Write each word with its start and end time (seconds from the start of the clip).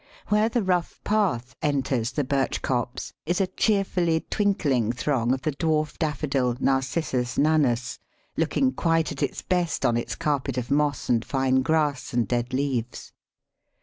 Where 0.29 0.49
the 0.49 0.63
rough 0.63 0.99
path 1.03 1.55
enters 1.61 2.11
the 2.13 2.23
birch 2.23 2.63
copse 2.63 3.13
is 3.27 3.39
a 3.39 3.45
cheerfully 3.45 4.21
twinkling 4.31 4.91
throng 4.91 5.31
of 5.31 5.43
the 5.43 5.51
Dwarf 5.51 5.99
Daffodil 5.99 6.53
(N. 6.59 7.27
nanus), 7.37 7.99
looking 8.35 8.71
quite 8.73 9.11
at 9.11 9.21
its 9.21 9.43
best 9.43 9.85
on 9.85 9.97
its 9.97 10.15
carpet 10.15 10.57
of 10.57 10.71
moss 10.71 11.07
and 11.07 11.23
fine 11.23 11.61
grass 11.61 12.13
and 12.13 12.27
dead 12.27 12.51
leaves. 12.51 13.13